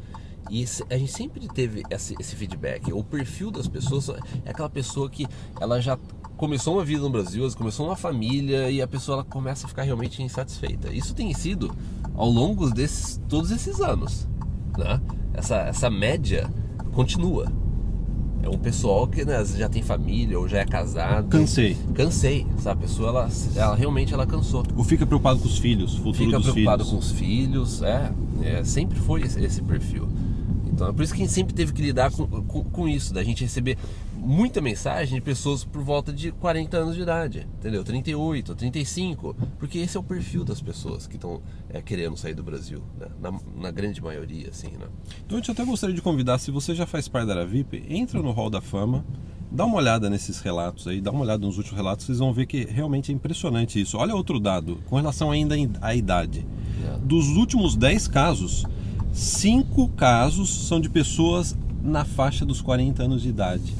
E 0.49 0.65
a 0.89 0.97
gente 0.97 1.11
sempre 1.11 1.47
teve 1.47 1.83
esse, 1.89 2.15
esse 2.19 2.35
feedback. 2.35 2.91
O 2.91 3.03
perfil 3.03 3.51
das 3.51 3.67
pessoas 3.67 4.09
é 4.45 4.49
aquela 4.49 4.69
pessoa 4.69 5.09
que 5.09 5.25
ela 5.59 5.79
já 5.79 5.97
começou 6.35 6.73
uma 6.73 6.83
vida 6.83 7.03
no 7.03 7.09
Brasil, 7.09 7.47
começou 7.55 7.85
uma 7.85 7.95
família 7.95 8.69
e 8.71 8.81
a 8.81 8.87
pessoa 8.87 9.17
ela 9.17 9.23
começa 9.23 9.65
a 9.65 9.69
ficar 9.69 9.83
realmente 9.83 10.23
insatisfeita. 10.23 10.91
Isso 10.91 11.13
tem 11.13 11.31
sido 11.33 11.73
ao 12.15 12.29
longo 12.29 12.69
desses 12.69 13.21
todos 13.29 13.51
esses 13.51 13.79
anos. 13.79 14.27
Né? 14.77 14.99
Essa, 15.33 15.57
essa 15.57 15.89
média 15.89 16.49
continua. 16.93 17.51
É 18.43 18.49
um 18.49 18.57
pessoal 18.57 19.07
que 19.07 19.23
né, 19.23 19.45
já 19.45 19.69
tem 19.69 19.83
família 19.83 20.39
ou 20.39 20.47
já 20.47 20.59
é 20.59 20.65
casado. 20.65 21.27
Cansei. 21.27 21.77
Cansei. 21.93 22.47
Essa 22.57 22.75
pessoa, 22.75 23.09
ela, 23.09 23.29
ela 23.55 23.75
realmente 23.75 24.13
ela 24.13 24.25
cansou. 24.25 24.63
Ou 24.75 24.83
fica 24.83 25.05
preocupado 25.05 25.39
com 25.39 25.47
os 25.47 25.59
filhos, 25.59 25.95
futuro 25.95 26.15
Fica 26.15 26.37
dos 26.39 26.51
preocupado 26.51 26.83
filhos. 26.83 26.91
com 26.91 26.97
os 26.97 27.11
filhos. 27.11 27.81
É, 27.83 28.11
é, 28.41 28.63
sempre 28.63 28.99
foi 28.99 29.21
esse, 29.21 29.39
esse 29.43 29.61
perfil. 29.61 30.09
Então 30.71 30.87
é 30.87 30.93
por 30.93 31.03
isso 31.03 31.13
que 31.13 31.21
a 31.21 31.25
gente 31.25 31.33
sempre 31.33 31.53
teve 31.53 31.73
que 31.73 31.81
lidar 31.81 32.11
com, 32.11 32.27
com, 32.27 32.63
com 32.63 32.87
isso, 32.87 33.13
da 33.13 33.23
gente 33.23 33.43
receber 33.43 33.77
muita 34.13 34.61
mensagem 34.61 35.15
de 35.15 35.21
pessoas 35.21 35.63
por 35.63 35.83
volta 35.83 36.13
de 36.13 36.31
40 36.31 36.77
anos 36.77 36.95
de 36.95 37.01
idade, 37.01 37.47
entendeu? 37.59 37.83
38, 37.83 38.55
35, 38.55 39.35
porque 39.59 39.79
esse 39.79 39.97
é 39.97 39.99
o 39.99 40.03
perfil 40.03 40.43
das 40.43 40.61
pessoas 40.61 41.07
que 41.07 41.15
estão 41.15 41.41
é, 41.69 41.81
querendo 41.81 42.15
sair 42.15 42.33
do 42.33 42.43
Brasil, 42.43 42.81
né? 42.99 43.07
na, 43.19 43.33
na 43.59 43.71
grande 43.71 44.01
maioria, 44.01 44.49
assim, 44.49 44.67
né? 44.67 44.85
Então 45.25 45.37
a 45.37 45.41
gente 45.41 45.51
até 45.51 45.65
gostaria 45.65 45.95
de 45.95 46.01
convidar, 46.01 46.37
se 46.37 46.51
você 46.51 46.75
já 46.75 46.85
faz 46.85 47.07
parte 47.07 47.27
da 47.27 47.43
VIP, 47.43 47.83
entra 47.89 48.21
no 48.21 48.31
Hall 48.31 48.49
da 48.49 48.61
Fama, 48.61 49.03
dá 49.51 49.65
uma 49.65 49.77
olhada 49.77 50.09
nesses 50.09 50.39
relatos 50.39 50.87
aí, 50.87 51.01
dá 51.01 51.11
uma 51.11 51.21
olhada 51.21 51.45
nos 51.45 51.57
últimos 51.57 51.77
relatos, 51.77 52.05
vocês 52.05 52.19
vão 52.19 52.31
ver 52.31 52.45
que 52.45 52.63
realmente 52.65 53.11
é 53.11 53.15
impressionante 53.15 53.81
isso. 53.81 53.97
Olha 53.97 54.15
outro 54.15 54.39
dado, 54.39 54.77
com 54.85 54.95
relação 54.95 55.31
ainda 55.31 55.55
à 55.81 55.93
idade. 55.95 56.45
É. 56.85 56.97
Dos 56.99 57.27
últimos 57.29 57.75
10 57.75 58.07
casos, 58.07 58.65
5 59.11 59.89
casos 59.89 60.49
são 60.67 60.79
de 60.79 60.89
pessoas 60.89 61.55
na 61.83 62.05
faixa 62.05 62.45
dos 62.45 62.61
40 62.61 63.03
anos 63.03 63.21
de 63.21 63.29
idade. 63.29 63.73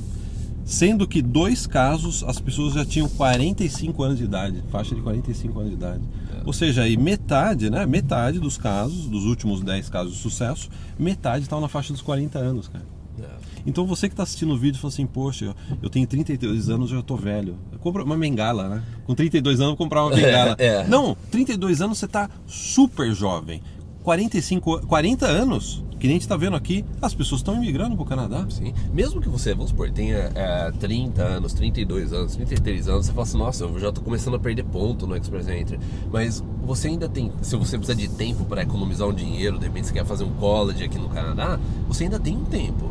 Sendo 0.66 1.07
que 1.07 1.22
dois 1.22 1.68
casos 1.68 2.24
as 2.24 2.39
pessoas 2.39 2.74
já 2.74 2.86
tinham 2.86 3.10
45 3.10 4.04
anos 4.04 4.18
de 4.18 4.24
idade, 4.24 4.63
faixa 4.72 4.95
de 4.95 5.01
45 5.01 5.60
anos 5.60 5.72
de 5.72 5.75
idade. 5.75 6.04
Ou 6.45 6.54
seja, 6.54 6.83
aí 6.83 6.98
metade, 6.98 7.69
né? 7.69 7.86
Metade 7.86 8.39
dos 8.39 8.57
casos, 8.57 9.07
dos 9.07 9.25
últimos 9.25 9.62
10 9.62 9.89
casos 9.89 10.13
de 10.13 10.19
sucesso, 10.19 10.69
metade 10.98 11.44
estavam 11.44 11.62
na 11.62 11.68
faixa 11.68 11.94
dos 11.94 12.01
40 12.01 12.39
anos, 12.39 12.68
cara. 12.68 12.86
É. 13.22 13.25
Então 13.66 13.86
você 13.86 14.07
que 14.07 14.13
está 14.13 14.24
assistindo 14.24 14.54
o 14.54 14.57
vídeo 14.57 14.80
fala 14.80 14.92
assim, 14.92 15.06
poxa, 15.06 15.56
eu, 15.81 15.89
tenho 15.89 16.07
32 16.07 16.69
anos, 16.69 16.92
eu 16.92 16.98
já 16.98 17.04
tô 17.04 17.16
velho. 17.16 17.57
Compra 17.80 18.04
uma 18.04 18.18
bengala, 18.18 18.69
né? 18.69 18.84
Com 19.06 19.13
32 19.13 19.60
anos 19.60 19.77
comprar 19.77 20.04
uma 20.04 20.12
bengala. 20.16 20.56
É. 20.57 20.88
Não, 20.88 21.16
32 21.30 21.81
anos 21.81 22.00
você 22.00 22.07
tá 22.07 22.30
super 22.48 23.13
jovem. 23.13 23.62
45, 24.03 24.88
40 24.88 25.25
anos, 25.25 25.83
que 26.00 26.07
nem 26.07 26.15
a 26.15 26.19
gente 26.19 26.27
tá 26.27 26.36
vendo 26.36 26.56
aqui, 26.56 26.83
as 27.01 27.13
pessoas 27.13 27.42
estão 27.42 27.56
imigrando 27.56 27.95
pro 27.95 28.06
Canadá. 28.06 28.45
Sim. 28.50 28.74
Mesmo 28.92 29.21
que 29.21 29.30
você, 29.30 29.53
vamos 29.53 29.69
supor, 29.69 29.92
tenha 29.92 30.31
é, 30.33 30.71
30 30.80 31.21
anos, 31.21 31.53
32 31.53 32.12
anos, 32.12 32.36
33 32.36 32.88
anos, 32.88 33.06
você 33.06 33.12
fala 33.12 33.24
assim, 33.24 33.38
nossa, 33.38 33.63
eu 33.65 33.80
já 33.80 33.92
tô 33.92 34.01
começando 34.01 34.36
a 34.36 34.39
perder 34.39 34.63
ponto 34.63 35.06
no 35.06 35.15
Express 35.15 35.48
Entry. 35.48 35.80
Mas 36.12 36.44
você 36.63 36.88
ainda 36.88 37.07
tem, 37.07 37.31
se 37.42 37.56
você 37.56 37.77
precisa 37.77 37.95
de 37.95 38.07
tempo 38.09 38.45
para 38.45 38.63
economizar 38.63 39.07
um 39.07 39.13
dinheiro, 39.13 39.59
de 39.59 39.65
repente 39.65 39.88
você 39.88 39.94
quer 39.94 40.06
fazer 40.06 40.24
um 40.24 40.33
college 40.33 40.83
aqui 40.83 40.98
no 40.98 41.09
Canadá, 41.09 41.59
você 41.88 42.06
ainda 42.06 42.19
tem 42.19 42.36
um 42.36 42.45
tempo. 42.45 42.91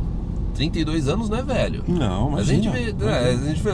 32 0.60 1.08
anos 1.08 1.30
não 1.30 1.38
é 1.38 1.42
velho. 1.42 1.82
Não, 1.88 2.30
Mas 2.30 2.40
a 2.40 2.52
gente 2.52 2.68
vê, 2.68 2.92
né, 2.92 3.30
a 3.30 3.46
gente 3.48 3.62
vê, 3.62 3.70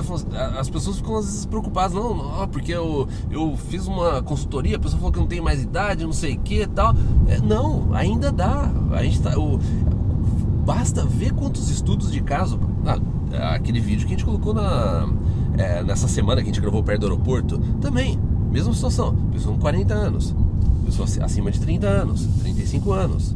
as 0.57 0.71
pessoas 0.71 0.99
ficam 0.99 1.17
às 1.17 1.25
vezes 1.25 1.45
preocupadas, 1.45 1.93
não, 1.93 2.15
não, 2.15 2.49
porque 2.49 2.73
eu, 2.73 3.09
eu 3.29 3.57
fiz 3.57 3.89
uma 3.89 4.23
consultoria, 4.23 4.77
a 4.77 4.79
pessoa 4.79 4.99
falou 4.99 5.13
que 5.13 5.19
não 5.19 5.27
tem 5.27 5.41
mais 5.41 5.61
idade, 5.61 6.05
não 6.05 6.13
sei 6.13 6.35
o 6.35 6.39
que 6.39 6.63
e 6.63 6.67
tal. 6.67 6.95
É, 7.27 7.41
não, 7.41 7.93
ainda 7.93 8.31
dá. 8.31 8.71
A 8.93 9.03
gente 9.03 9.21
tá. 9.21 9.37
O, 9.37 9.59
basta 10.65 11.05
ver 11.05 11.33
quantos 11.33 11.69
estudos 11.71 12.13
de 12.13 12.21
caso. 12.21 12.61
ah, 12.85 13.55
aquele 13.55 13.81
vídeo 13.81 14.07
que 14.07 14.15
a 14.15 14.17
gente 14.17 14.25
colocou 14.25 14.55
na, 14.55 15.09
é, 15.59 15.83
nessa 15.83 16.07
semana 16.07 16.41
que 16.41 16.51
a 16.51 16.53
gente 16.53 16.61
gravou 16.61 16.85
perto 16.85 17.01
do 17.01 17.07
aeroporto, 17.07 17.59
também, 17.81 18.17
mesma 18.53 18.73
situação. 18.73 19.13
Pessoa 19.33 19.55
com 19.55 19.61
40 19.61 19.93
anos, 19.93 20.37
pessoa 20.85 21.09
acima 21.25 21.51
de 21.51 21.59
30 21.59 21.87
anos, 21.89 22.29
35 22.43 22.93
anos. 22.93 23.35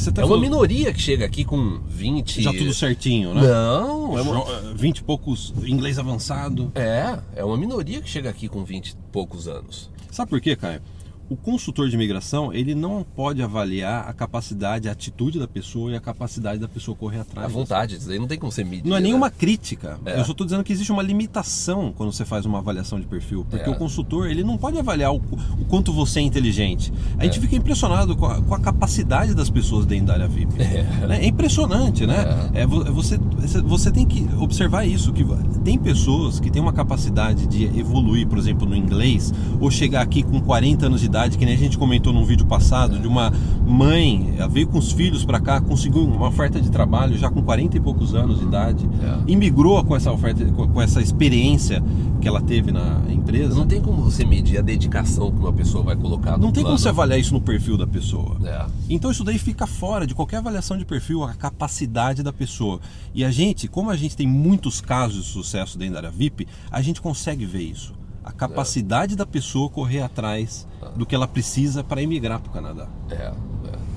Você 0.00 0.12
tá 0.12 0.22
É 0.22 0.24
uma 0.24 0.28
falando- 0.36 0.42
minoria 0.42 0.92
que 0.92 1.00
chega 1.00 1.24
aqui 1.24 1.44
com 1.44 1.80
20. 1.88 2.42
Já 2.42 2.52
tudo 2.52 2.72
certinho, 2.74 3.34
né? 3.34 3.40
Não, 3.42 4.18
é 4.18 4.22
uma, 4.22 4.34
Jo- 4.40 4.74
20 4.74 4.98
e 4.98 5.02
poucos 5.02 5.54
inglês 5.66 5.98
avançado. 5.98 6.70
É, 6.74 7.18
é 7.34 7.44
uma 7.44 7.56
minoria 7.56 8.00
que 8.02 8.08
chega 8.08 8.28
aqui 8.28 8.48
com 8.48 8.62
20 8.64 8.90
e 8.90 8.96
poucos 9.10 9.48
anos. 9.48 9.90
Sabe 10.10 10.28
por 10.30 10.40
quê, 10.40 10.54
Caio? 10.56 10.80
O 11.28 11.36
consultor 11.36 11.88
de 11.88 11.94
imigração, 11.96 12.52
ele 12.52 12.74
não 12.74 13.04
pode 13.16 13.42
avaliar 13.42 14.08
a 14.08 14.12
capacidade, 14.12 14.88
a 14.88 14.92
atitude 14.92 15.38
da 15.38 15.48
pessoa 15.48 15.90
e 15.90 15.96
a 15.96 16.00
capacidade 16.00 16.60
da 16.60 16.68
pessoa 16.68 16.96
correr 16.96 17.20
atrás. 17.20 17.46
À 17.46 17.48
vontade, 17.48 17.96
isso 17.96 18.06
daí 18.08 18.18
não 18.18 18.26
tem 18.28 18.38
como 18.38 18.52
ser 18.52 18.64
medir. 18.64 18.88
Não 18.88 18.96
é 18.96 19.00
né? 19.00 19.06
nenhuma 19.06 19.30
crítica. 19.30 19.98
É. 20.06 20.20
Eu 20.20 20.24
só 20.24 20.30
estou 20.32 20.46
dizendo 20.46 20.62
que 20.62 20.72
existe 20.72 20.92
uma 20.92 21.02
limitação 21.02 21.92
quando 21.96 22.12
você 22.12 22.24
faz 22.24 22.46
uma 22.46 22.58
avaliação 22.58 23.00
de 23.00 23.06
perfil. 23.06 23.44
Porque 23.50 23.68
É. 23.68 23.72
o 23.72 23.76
consultor, 23.76 24.30
ele 24.30 24.44
não 24.44 24.56
pode 24.56 24.78
avaliar 24.78 25.12
o, 25.12 25.16
o 25.16 25.64
quanto 25.68 25.92
você 25.92 26.20
é 26.20 26.22
inteligente. 26.22 26.92
A 27.18 27.24
gente 27.24 27.38
É. 27.38 27.40
fica 27.40 27.56
impressionado 27.56 28.14
com 28.16 28.26
a, 28.26 28.40
com 28.40 28.54
a 28.54 28.60
capacidade 28.60 29.34
das 29.34 29.50
pessoas 29.50 29.84
dentro 29.84 30.06
da 30.06 30.12
área 30.14 30.28
VIP. 30.28 30.62
É. 30.62 31.06
Né? 31.08 31.24
É 31.24 31.26
impressionante, 31.26 32.06
né? 32.06 32.50
É, 32.54 32.66
vo- 32.66 32.84
você, 32.92 33.18
você 33.64 33.90
tem 33.90 34.06
que 34.06 34.28
observar 34.38 34.84
isso, 34.86 35.12
que 35.12 35.24
tem 35.64 35.76
pessoas 35.78 36.38
que 36.38 36.50
têm 36.50 36.62
uma 36.62 36.72
capacidade 36.72 37.46
de 37.46 37.64
evoluir, 37.78 38.26
por 38.28 38.38
exemplo, 38.38 38.66
no 38.66 38.76
inglês, 38.76 39.32
ou 39.60 39.70
chegar 39.70 40.02
aqui 40.02 40.22
com 40.22 40.40
40 40.40 40.86
anos 40.86 41.00
de 41.00 41.06
idade, 41.06 41.15
que 41.38 41.44
nem 41.44 41.54
a 41.54 41.58
gente 41.58 41.78
comentou 41.78 42.12
num 42.12 42.24
vídeo 42.24 42.44
passado, 42.46 42.98
de 42.98 43.06
uma 43.08 43.32
mãe, 43.66 44.34
ela 44.38 44.48
veio 44.48 44.66
com 44.66 44.78
os 44.78 44.92
filhos 44.92 45.24
para 45.24 45.40
cá, 45.40 45.60
conseguiu 45.60 46.02
uma 46.04 46.28
oferta 46.28 46.60
de 46.60 46.70
trabalho 46.70 47.16
já 47.16 47.30
com 47.30 47.42
40 47.42 47.76
e 47.76 47.80
poucos 47.80 48.14
anos 48.14 48.38
de 48.38 48.44
idade, 48.44 48.88
É. 49.02 49.30
imigrou 49.32 49.82
com 49.84 49.96
essa 49.96 50.12
oferta, 50.12 50.44
com 50.44 50.80
essa 50.82 51.00
experiência 51.00 51.82
que 52.20 52.28
ela 52.28 52.40
teve 52.40 52.70
na 52.72 53.00
empresa. 53.10 53.54
Não 53.54 53.66
tem 53.66 53.80
como 53.80 54.02
você 54.02 54.24
medir 54.24 54.58
a 54.58 54.62
dedicação 54.62 55.30
que 55.30 55.38
uma 55.38 55.52
pessoa 55.52 55.82
vai 55.82 55.96
colocar 55.96 56.32
no 56.32 56.38
Não 56.38 56.52
tem 56.52 56.62
como 56.62 56.74
plano. 56.74 56.78
você 56.78 56.88
avaliar 56.88 57.18
isso 57.18 57.32
no 57.32 57.40
perfil 57.40 57.76
da 57.76 57.86
pessoa. 57.86 58.36
É. 58.44 58.66
Então 58.88 59.10
isso 59.10 59.24
daí 59.24 59.38
fica 59.38 59.66
fora 59.66 60.06
de 60.06 60.14
qualquer 60.14 60.36
avaliação 60.38 60.76
de 60.76 60.84
perfil, 60.84 61.24
a 61.24 61.34
capacidade 61.34 62.22
da 62.22 62.32
pessoa. 62.32 62.80
E 63.14 63.24
a 63.24 63.30
gente, 63.30 63.68
como 63.68 63.90
a 63.90 63.96
gente 63.96 64.16
tem 64.16 64.26
muitos 64.26 64.80
casos 64.80 65.24
de 65.24 65.30
sucesso 65.32 65.78
dentro 65.78 65.94
da 65.94 66.00
área 66.00 66.10
VIP, 66.10 66.46
a 66.70 66.80
gente 66.82 67.00
consegue 67.00 67.44
ver 67.44 67.62
isso. 67.62 67.92
A 68.26 68.32
capacidade 68.32 69.14
da 69.14 69.24
pessoa 69.24 69.70
correr 69.70 70.02
atrás 70.02 70.66
do 70.96 71.06
que 71.06 71.14
ela 71.14 71.28
precisa 71.28 71.84
para 71.84 72.02
emigrar 72.02 72.40
para 72.40 72.50
o 72.50 72.52
Canadá. 72.52 72.88
É, 73.08 73.14
é, 73.14 73.32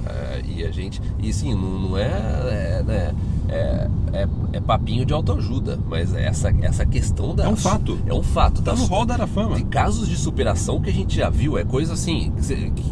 é, 0.06 0.42
e 0.48 0.64
a 0.64 0.72
gente. 0.72 1.02
E 1.18 1.34
sim, 1.34 1.54
não, 1.56 1.90
não 1.90 1.98
é, 1.98 2.04
é, 2.04 2.84
né, 2.86 3.16
é, 3.50 3.90
é. 4.14 4.28
é 4.54 4.60
papinho 4.62 5.04
de 5.06 5.14
autoajuda, 5.14 5.80
mas 5.88 6.14
essa, 6.14 6.54
essa 6.62 6.86
questão 6.86 7.34
da. 7.36 7.46
É 7.46 7.48
um 7.48 7.56
fato. 7.56 7.98
É 8.06 8.14
um 8.14 8.22
fato. 8.22 8.62
Tá 8.62 8.76
no 8.76 8.86
hall 8.86 9.06
da 9.06 9.16
Arafama. 9.16 9.56
De 9.56 9.64
casos 9.64 10.08
de 10.08 10.16
superação 10.16 10.80
que 10.80 10.92
a 10.92 10.94
gente 10.94 11.16
já 11.16 11.30
viu, 11.30 11.58
é 11.58 11.66
coisa 11.66 11.94
assim, 11.94 12.32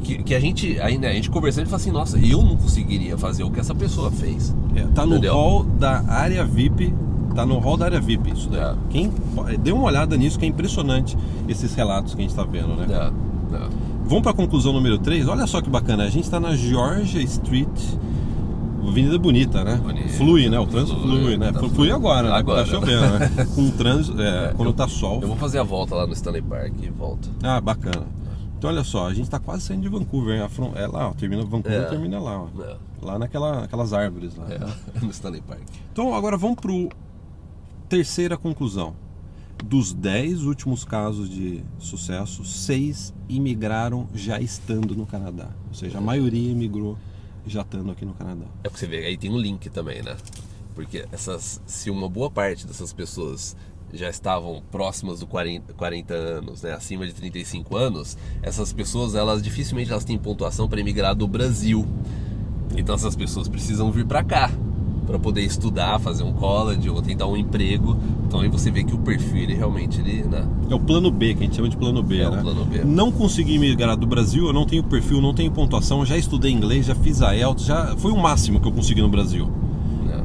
que, 0.04 0.24
que- 0.24 0.36
a 0.36 0.40
gente. 0.40 0.80
Aí, 0.82 0.98
né, 0.98 1.10
a 1.10 1.14
gente 1.14 1.30
conversando 1.30 1.68
e 1.68 1.70
fala 1.70 1.82
assim, 1.82 1.92
nossa, 1.92 2.18
eu 2.18 2.42
não 2.42 2.58
conseguiria 2.58 3.16
fazer 3.16 3.44
o 3.44 3.52
que 3.52 3.60
essa 3.60 3.76
pessoa 3.76 4.10
fez. 4.12 4.56
É, 4.76 4.84
tá 4.88 5.06
no 5.06 5.20
hall 5.32 5.64
da 5.64 6.04
área 6.08 6.44
VIP. 6.44 6.94
Tá 7.38 7.46
no 7.46 7.60
hall 7.60 7.78
da 7.78 7.86
área 7.86 8.02
VIP 8.02 8.32
isso 8.32 8.50
daí. 8.50 8.62
É. 8.62 8.74
Quem 8.90 9.12
dê 9.62 9.72
uma 9.72 9.84
olhada 9.84 10.18
nisso 10.18 10.40
que 10.40 10.46
é 10.46 10.48
impressionante 10.48 11.16
esses 11.48 11.76
relatos 11.76 12.16
que 12.16 12.20
a 12.20 12.24
gente 12.24 12.32
está 12.32 12.44
vendo, 12.44 12.76
né? 12.76 12.88
É, 12.90 13.56
é. 13.56 13.70
Vamos 14.06 14.24
para 14.24 14.32
a 14.32 14.34
conclusão 14.34 14.74
número 14.74 14.98
3. 14.98 15.28
Olha 15.28 15.46
só 15.46 15.62
que 15.62 15.70
bacana. 15.70 16.04
A 16.06 16.10
gente 16.10 16.24
está 16.24 16.40
na 16.40 16.56
Georgia 16.56 17.22
Street. 17.22 17.68
avenida 18.88 19.20
bonita, 19.20 19.64
né? 19.64 19.76
Bonita. 19.84 20.10
Flui, 20.10 20.50
né? 20.50 20.58
O 20.60 20.66
trânsito 20.66 21.00
flui, 21.00 21.20
Flui, 21.22 21.38
né? 21.38 21.52
tá 21.52 21.60
Flui 21.60 21.70
fluindo. 21.72 21.96
agora, 21.96 22.30
né? 22.30 22.36
Agora, 22.36 22.66
Quando 22.66 22.80
tá 22.82 22.88
né? 22.88 22.98
chovendo, 22.98 23.20
né? 23.36 23.46
Com 23.54 23.62
o 23.68 23.72
trânsito, 23.72 24.20
é, 24.22 24.46
É, 24.46 24.54
quando 24.56 24.70
eu- 24.70 24.74
tá 24.74 24.88
sol. 24.88 25.20
Eu 25.22 25.28
vou 25.28 25.38
fazer 25.38 25.60
a 25.60 25.64
volta 25.64 25.94
lá 25.94 26.08
no 26.08 26.14
Stanley 26.14 26.42
Park 26.42 26.74
e 26.82 26.90
volto. 26.90 27.30
Ah, 27.44 27.62
bacana. 27.62 28.08
Então 28.58 28.72
olha 28.72 28.84
só, 28.84 29.08
a 29.08 29.14
gente 29.14 29.30
tá 29.30 29.38
quase 29.40 29.62
saindo 29.62 29.84
de 29.84 29.90
Vancouver, 29.90 30.36
hein? 30.38 30.42
A 30.42 30.50
fron- 30.50 30.72
É 30.74 30.88
lá, 30.88 31.10
ó, 31.10 31.12
termina 31.12 31.44
Vancouver, 31.44 31.82
É. 31.82 31.86
termina 31.86 32.18
lá, 32.20 32.42
ó. 32.42 32.64
É. 32.64 32.76
Lá 33.04 33.20
naquela, 33.20 33.62
naquelas 33.62 33.94
árvores 33.94 34.36
lá. 34.36 34.46
É, 34.50 34.58
né? 34.58 34.68
no 35.04 35.12
Stanley 35.12 35.42
Park. 35.48 35.62
Então 35.94 36.16
agora 36.16 36.36
vamos 36.38 36.56
pro 36.60 36.90
terceira 37.88 38.38
conclusão. 38.38 38.96
Dos 39.64 39.92
10 39.92 40.44
últimos 40.44 40.84
casos 40.84 41.30
de 41.30 41.64
sucesso, 41.80 42.46
seis 42.46 43.14
imigraram 43.28 44.08
já 44.14 44.40
estando 44.40 44.96
no 44.96 45.06
Canadá. 45.06 45.50
Ou 45.68 45.74
seja, 45.74 45.98
a 45.98 46.02
maioria 46.02 46.52
imigrou 46.52 46.98
já 47.46 47.62
estando 47.62 47.92
aqui 47.92 48.06
no 48.06 48.14
Canadá. 48.14 48.46
É 48.64 48.70
porque 48.70 48.80
você 48.80 48.88
vê, 48.88 49.06
aí 49.06 49.18
tem 49.18 49.32
um 49.32 49.38
link 49.38 49.70
também, 49.70 50.04
né? 50.04 50.16
Porque 50.76 51.08
essas, 51.12 51.60
se 51.66 51.90
uma 51.90 52.08
boa 52.08 52.30
parte 52.30 52.68
dessas 52.68 52.94
pessoas 52.94 53.56
já 53.92 54.10
estavam 54.10 54.62
próximas 54.70 55.22
do 55.22 55.28
40, 55.28 55.74
40 55.74 56.14
anos, 56.14 56.62
né, 56.62 56.74
acima 56.74 57.08
de 57.08 57.14
35 57.14 57.76
anos, 57.76 58.18
essas 58.44 58.74
pessoas, 58.74 59.16
elas 59.16 59.42
dificilmente 59.42 59.90
elas 59.90 60.04
têm 60.04 60.18
pontuação 60.20 60.68
para 60.68 60.80
emigrar 60.80 61.16
do 61.16 61.28
Brasil. 61.28 61.88
Então 62.78 62.94
essas 62.94 63.16
pessoas 63.16 63.48
precisam 63.48 63.92
vir 63.92 64.06
para 64.06 64.24
cá 64.24 64.52
para 65.08 65.18
poder 65.18 65.42
estudar, 65.42 66.00
fazer 66.00 66.24
um 66.24 66.34
college 66.34 66.90
ou 66.90 67.02
tentar 67.02 67.26
um 67.26 67.38
emprego. 67.38 67.98
Então 68.28 68.42
aí 68.42 68.50
você 68.50 68.70
vê 68.70 68.84
que 68.84 68.94
o 68.94 68.98
perfil 68.98 69.38
ele 69.38 69.56
realmente 69.56 70.00
ele, 70.02 70.24
né? 70.24 70.46
É 70.70 70.76
o 70.76 70.80
plano 70.80 71.10
B, 71.10 71.34
que 71.34 71.40
a 71.44 71.46
gente 71.46 71.56
chama 71.56 71.70
de 71.70 71.78
plano 71.78 72.04
B, 72.04 72.20
É 72.20 72.28
o 72.28 72.32
né? 72.32 72.42
plano 72.42 72.66
B. 72.66 72.84
Não 72.84 73.10
consegui 73.12 73.58
migrar 73.58 73.96
do 73.96 74.06
Brasil, 74.06 74.46
eu 74.46 74.54
não 74.54 74.66
tenho 74.66 74.84
perfil, 74.84 75.22
não 75.22 75.34
tenho 75.34 75.50
pontuação, 75.50 76.06
já 76.06 76.18
estudei 76.18 76.52
inglês, 76.52 76.86
já 76.86 76.94
fiz 76.94 77.22
a 77.22 77.32
IELTS, 77.32 77.66
já 77.66 77.96
foi 77.96 78.12
o 78.12 78.18
máximo 78.18 78.60
que 78.60 78.68
eu 78.68 78.72
consegui 78.72 79.02
no 79.02 79.10
Brasil. 79.10 79.50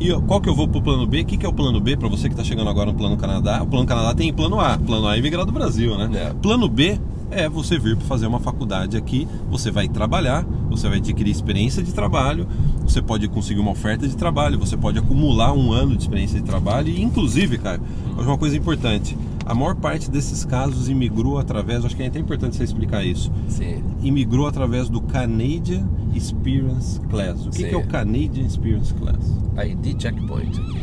E 0.02 0.20
qual 0.22 0.40
que 0.40 0.48
eu 0.48 0.54
vou 0.54 0.66
pro 0.66 0.82
plano 0.82 1.06
B? 1.06 1.20
O 1.20 1.24
que, 1.24 1.36
que 1.36 1.46
é 1.46 1.48
o 1.48 1.52
plano 1.52 1.80
B 1.80 1.96
para 1.96 2.08
você 2.08 2.28
que 2.28 2.34
está 2.34 2.42
chegando 2.42 2.68
agora 2.68 2.90
no 2.90 2.98
plano 2.98 3.16
Canadá? 3.16 3.62
O 3.62 3.68
plano 3.68 3.86
Canadá 3.86 4.12
tem 4.12 4.32
plano 4.32 4.58
A. 4.58 4.76
Plano 4.76 5.06
A 5.06 5.16
é 5.16 5.20
migrar 5.20 5.46
do 5.46 5.52
Brasil, 5.52 5.96
né? 5.96 6.10
É. 6.12 6.34
Plano 6.34 6.68
B 6.68 6.98
é 7.30 7.48
você 7.48 7.78
vir 7.78 7.96
para 7.96 8.04
fazer 8.04 8.26
uma 8.26 8.40
faculdade 8.40 8.96
aqui, 8.96 9.28
você 9.48 9.70
vai 9.70 9.86
trabalhar, 9.86 10.44
você 10.68 10.88
vai 10.88 10.98
adquirir 10.98 11.30
experiência 11.30 11.84
de 11.84 11.94
trabalho, 11.94 12.48
você 12.82 13.00
pode 13.00 13.28
conseguir 13.28 13.60
uma 13.60 13.70
oferta 13.70 14.06
de 14.08 14.16
trabalho, 14.16 14.58
você 14.58 14.76
pode 14.76 14.98
acumular 14.98 15.52
um 15.52 15.72
ano 15.72 15.96
de 15.96 16.02
experiência 16.02 16.40
de 16.40 16.44
trabalho 16.44 16.88
e 16.88 17.00
inclusive, 17.00 17.56
cara, 17.56 17.80
uma 18.18 18.36
coisa 18.36 18.56
importante, 18.56 19.16
a 19.46 19.54
maior 19.54 19.76
parte 19.76 20.10
desses 20.10 20.44
casos 20.44 20.88
imigrou 20.88 21.38
através, 21.38 21.84
acho 21.84 21.96
que 21.96 22.02
é 22.02 22.08
até 22.08 22.18
importante 22.18 22.56
você 22.56 22.64
explicar 22.64 23.04
isso, 23.04 23.32
Sim. 23.48 23.82
imigrou 24.02 24.46
através 24.48 24.88
do 24.88 25.00
Canadian 25.00 25.88
Experience 26.14 27.00
Class. 27.08 27.46
O 27.46 27.50
que, 27.50 27.64
que 27.64 27.74
é 27.74 27.78
o 27.78 27.86
Canadian 27.86 28.44
Experience 28.44 28.92
Class? 28.94 29.41
ID 29.56 30.00
checkpoint 30.00 30.58
aqui. 30.60 30.82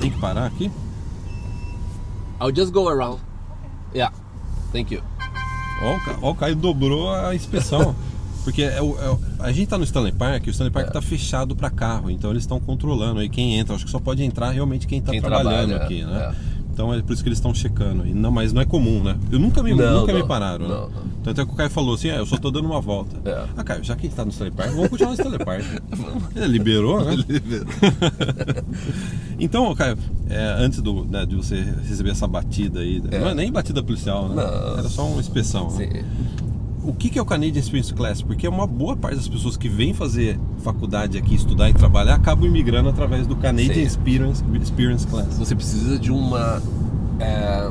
Tem 0.00 0.10
que 0.10 0.18
parar 0.18 0.46
aqui? 0.46 0.70
I'll 2.40 2.54
just 2.54 2.72
go 2.72 2.88
around. 2.88 3.20
Yeah. 3.94 4.12
Thank 4.72 4.92
you. 4.92 5.02
Ó, 6.22 6.30
o 6.30 6.34
Caio 6.34 6.56
dobrou 6.56 7.12
a 7.12 7.34
inspeção. 7.34 7.94
Porque 8.44 8.62
é 8.62 8.82
o- 8.82 8.98
é 9.00 9.08
o- 9.10 9.18
a 9.38 9.50
gente 9.52 9.68
tá 9.68 9.78
no 9.78 9.84
Stanley 9.84 10.12
Park, 10.12 10.46
e 10.46 10.50
o 10.50 10.52
Stanley 10.52 10.70
Park 10.70 10.88
É. 10.88 10.90
tá 10.90 11.00
fechado 11.00 11.56
para 11.56 11.70
carro, 11.70 12.10
então 12.10 12.30
eles 12.30 12.42
estão 12.42 12.60
controlando 12.60 13.20
aí 13.20 13.28
quem 13.30 13.56
entra. 13.56 13.74
Acho 13.74 13.86
que 13.86 13.90
só 13.90 13.98
pode 13.98 14.22
entrar 14.22 14.50
realmente 14.50 14.86
quem 14.86 15.00
tá 15.00 15.12
Quem 15.12 15.20
trabalhando 15.22 15.68
trabalha, 15.70 15.84
aqui, 15.86 16.04
né? 16.04 16.34
É. 16.74 16.74
Então 16.74 16.92
é 16.94 17.02
por 17.02 17.12
isso 17.12 17.22
que 17.22 17.28
eles 17.28 17.38
estão 17.38 17.54
checando. 17.54 18.02
aí. 18.02 18.12
Não, 18.12 18.30
mas 18.30 18.52
não 18.52 18.60
é 18.60 18.64
comum, 18.64 19.02
né? 19.02 19.16
Eu 19.30 19.38
nunca 19.38 19.62
me, 19.62 19.74
Não, 19.74 20.00
nunca 20.00 20.12
me 20.12 20.20
não, 20.20 20.28
pararam, 20.28 20.68
né? 20.68 20.74
não, 20.74 20.88
não. 20.90 21.14
Tanto 21.22 21.40
é 21.40 21.46
que 21.46 21.52
o 21.52 21.54
Caio 21.54 21.70
falou 21.70 21.94
assim: 21.94 22.10
ah, 22.10 22.16
eu 22.16 22.26
só 22.26 22.36
tô 22.36 22.50
dando 22.50 22.66
uma 22.66 22.80
volta. 22.80 23.16
É. 23.24 23.44
Ah, 23.56 23.64
Caio, 23.64 23.82
já 23.84 23.94
que 23.96 24.06
a 24.06 24.10
gente 24.10 24.16
tá 24.16 24.24
no 24.24 24.30
Stanley 24.30 24.52
Park, 24.52 24.70
vamos 24.72 24.88
continuar 24.90 25.10
no 25.12 25.16
Stanley 25.16 25.44
Park. 25.44 25.64
Ele 26.36 26.46
liberou, 26.48 27.02
né? 27.04 27.16
então, 29.38 29.74
Caio, 29.74 29.96
é, 30.28 30.56
antes 30.58 30.80
do, 30.82 31.04
né, 31.04 31.24
de 31.26 31.36
você 31.36 31.56
receber 31.88 32.10
essa 32.10 32.26
batida 32.26 32.80
aí, 32.80 33.02
É. 33.10 33.18
não 33.18 33.28
é 33.28 33.34
nem 33.34 33.50
batida 33.50 33.82
policial, 33.82 34.28
né? 34.28 34.34
Não. 34.36 34.78
Era 34.78 34.88
só 34.88 35.06
uma 35.06 35.20
inspeção. 35.20 35.70
né? 35.70 36.04
O 36.86 36.92
que 36.92 37.08
que 37.08 37.18
é 37.18 37.22
o 37.22 37.24
Canadian 37.24 37.60
Experience 37.60 37.94
Class? 37.94 38.20
Porque 38.20 38.46
uma 38.46 38.66
boa 38.66 38.94
parte 38.94 39.16
das 39.16 39.26
pessoas 39.26 39.56
que 39.56 39.70
vêm 39.70 39.94
fazer 39.94 40.38
faculdade 40.58 41.16
aqui, 41.16 41.34
estudar 41.34 41.70
e 41.70 41.72
trabalhar, 41.72 42.14
acabam 42.14 42.46
imigrando 42.46 42.90
através 42.90 43.26
do 43.26 43.34
Canadian 43.36 43.72
Sim. 43.72 43.82
Experience, 43.82 44.44
Experience 44.60 45.06
Class. 45.06 45.38
Você 45.38 45.54
precisa 45.54 45.98
de 45.98 46.12
uma. 46.12 46.60
é, 47.18 47.70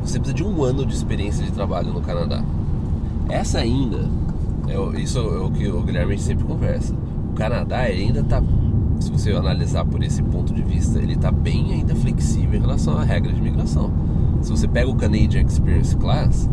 você 0.00 0.18
precisa 0.18 0.32
de 0.32 0.42
um 0.42 0.64
ano 0.64 0.86
de 0.86 0.94
experiência 0.94 1.44
de 1.44 1.52
trabalho 1.52 1.92
no 1.92 2.00
Canadá. 2.00 2.42
Essa 3.28 3.58
ainda, 3.58 4.08
é, 4.66 5.00
isso 5.00 5.18
é 5.18 5.40
o 5.40 5.50
que 5.50 5.68
o 5.68 5.82
Guilherme 5.82 6.18
sempre 6.18 6.46
conversa. 6.46 6.94
O 7.30 7.34
Canadá 7.34 7.80
ainda 7.80 8.20
está, 8.20 8.42
se 9.00 9.10
você 9.10 9.32
analisar 9.32 9.84
por 9.84 10.02
esse 10.02 10.22
ponto 10.22 10.54
de 10.54 10.62
vista, 10.62 10.98
ele 10.98 11.12
está 11.12 11.30
bem 11.30 11.74
ainda 11.74 11.94
flexível 11.94 12.58
em 12.58 12.62
relação 12.62 12.96
à 12.96 13.04
regra 13.04 13.30
de 13.30 13.38
imigração. 13.38 13.92
Se 14.40 14.50
você 14.50 14.66
pega 14.66 14.88
o 14.88 14.96
Canadian 14.96 15.42
Experience 15.42 15.94
Class, 15.94 16.48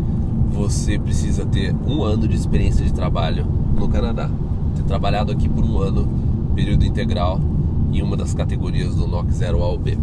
você 0.56 0.98
precisa 0.98 1.44
ter 1.44 1.74
um 1.86 2.02
ano 2.02 2.26
de 2.26 2.34
experiência 2.34 2.84
de 2.84 2.92
trabalho 2.92 3.44
no 3.44 3.88
Canadá. 3.88 4.30
Ter 4.74 4.82
trabalhado 4.84 5.30
aqui 5.32 5.48
por 5.48 5.64
um 5.64 5.78
ano, 5.78 6.08
período 6.54 6.84
integral, 6.84 7.40
em 7.92 8.02
uma 8.02 8.16
das 8.16 8.32
categorias 8.34 8.94
do 8.94 9.06
NOC 9.06 9.30
0 9.32 9.62
ao 9.62 9.76
B. 9.78 9.96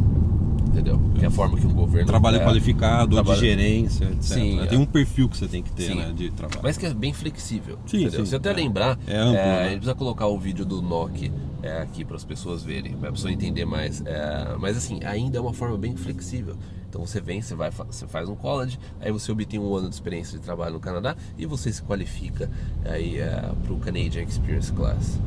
Entendeu? 0.68 1.00
Que 1.16 1.26
é 1.26 1.28
a 1.28 1.32
forma 1.32 1.56
que 1.58 1.68
o 1.68 1.70
governo. 1.70 2.08
Trabalho 2.08 2.40
qualificado, 2.42 3.16
trabalho- 3.16 3.40
de 3.40 3.46
gerência, 3.46 4.06
etc. 4.06 4.22
Sim, 4.24 4.60
é. 4.60 4.66
Tem 4.66 4.80
um 4.80 4.86
perfil 4.86 5.30
que 5.30 5.38
você 5.38 5.48
tem 5.48 5.62
que 5.62 5.72
ter 5.72 5.94
né, 5.96 6.12
de 6.16 6.32
trabalho. 6.32 6.62
Mas 6.64 6.78
que 6.78 6.86
é 6.88 6.94
bem 6.94 7.14
flexível. 7.14 7.78
Sim, 7.86 7.98
entendeu? 8.04 8.22
sim, 8.22 8.26
Se 8.26 8.36
eu 8.36 8.40
até 8.40 8.50
é. 8.50 8.54
lembrar, 8.54 8.98
É 9.06 9.18
amplo, 9.18 9.36
é, 9.38 9.46
né? 9.46 9.60
a 9.60 9.64
gente 9.66 9.74
precisa 9.78 9.94
colocar 9.96 10.26
o 10.28 10.40
vídeo 10.40 10.66
do 10.66 10.82
NOC 10.82 11.32
é, 11.62 11.80
aqui 11.82 12.04
para 12.04 12.16
as 12.16 12.24
pessoas 12.24 12.64
verem, 12.64 12.94
para 12.94 13.10
a 13.10 13.12
pessoa 13.12 13.32
entender 13.32 13.66
mais. 13.66 14.02
É, 14.04 14.56
mas 14.60 14.76
assim, 14.76 15.00
ainda 15.04 15.38
é 15.38 15.42
uma 15.42 15.54
forma 15.54 15.78
bem 15.78 15.96
flexível. 15.96 16.56
Então 16.94 17.04
você 17.04 17.20
vem, 17.20 17.42
você, 17.42 17.56
vai, 17.56 17.72
você 17.72 18.06
faz 18.06 18.30
um 18.30 18.36
college, 18.36 18.78
aí 19.02 19.12
você 19.12 19.32
obtém 19.32 19.60
um 19.60 19.76
ano 19.76 19.90
de 19.90 19.96
experiência 19.96 20.38
de 20.38 20.46
trabalho 20.46 20.74
no 20.74 20.80
Canadá 20.80 21.16
e 21.36 21.44
você 21.44 21.74
se 21.74 21.82
qualifica 21.82 22.48
aí 22.86 23.16
para 23.64 23.74
o 23.74 23.78
Canadian 23.78 24.22
Experience 24.22 24.72
Class. 24.72 25.20